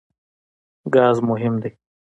ګاز 0.93 1.17
مهم 1.29 1.53
دی. 1.61 1.69